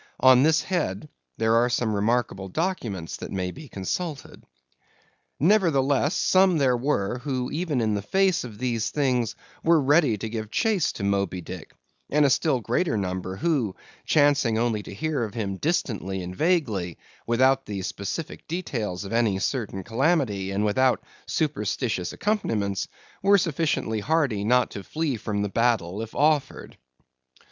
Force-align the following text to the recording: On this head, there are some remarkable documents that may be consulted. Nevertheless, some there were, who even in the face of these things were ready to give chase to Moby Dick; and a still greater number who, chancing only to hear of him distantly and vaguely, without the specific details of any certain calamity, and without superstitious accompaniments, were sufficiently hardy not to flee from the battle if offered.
On 0.21 0.41
this 0.41 0.63
head, 0.63 1.09
there 1.37 1.53
are 1.57 1.69
some 1.69 1.93
remarkable 1.93 2.47
documents 2.49 3.17
that 3.17 3.29
may 3.31 3.51
be 3.51 3.67
consulted. 3.69 4.43
Nevertheless, 5.39 6.15
some 6.15 6.57
there 6.57 6.75
were, 6.75 7.19
who 7.19 7.51
even 7.51 7.79
in 7.81 7.93
the 7.93 8.01
face 8.01 8.43
of 8.43 8.57
these 8.57 8.89
things 8.89 9.35
were 9.63 9.79
ready 9.79 10.17
to 10.17 10.27
give 10.27 10.49
chase 10.49 10.91
to 10.93 11.03
Moby 11.03 11.39
Dick; 11.41 11.75
and 12.09 12.25
a 12.25 12.31
still 12.31 12.61
greater 12.61 12.97
number 12.97 13.35
who, 13.35 13.75
chancing 14.03 14.57
only 14.57 14.81
to 14.81 14.91
hear 14.91 15.23
of 15.23 15.35
him 15.35 15.57
distantly 15.57 16.23
and 16.23 16.35
vaguely, 16.35 16.97
without 17.27 17.67
the 17.67 17.83
specific 17.83 18.47
details 18.47 19.03
of 19.05 19.13
any 19.13 19.37
certain 19.37 19.83
calamity, 19.83 20.49
and 20.49 20.65
without 20.65 21.03
superstitious 21.27 22.11
accompaniments, 22.11 22.87
were 23.21 23.37
sufficiently 23.37 23.99
hardy 23.99 24.43
not 24.43 24.71
to 24.71 24.83
flee 24.83 25.15
from 25.15 25.43
the 25.43 25.47
battle 25.49 26.01
if 26.01 26.15
offered. 26.15 26.75